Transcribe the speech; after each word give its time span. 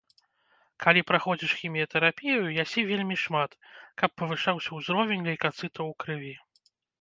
Калі 0.83 1.01
праходзіш 1.09 1.51
хіміятэрапію, 1.59 2.39
ясі 2.63 2.85
вельмі 2.93 3.15
шмат, 3.25 3.51
каб 4.03 4.09
павышаўся 4.23 4.69
ўзровень 4.81 5.27
лейкацытаў 5.29 5.85
у 5.95 5.97
крыві. 6.07 6.35